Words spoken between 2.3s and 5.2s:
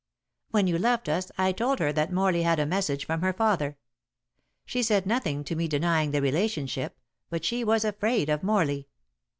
had a message from her father. She said